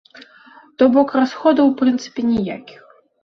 То 0.81 0.87
бок 0.95 1.13
расходаў 1.19 1.69
у 1.71 1.75
прынцыпе 1.81 2.21
ніякіх. 2.33 2.81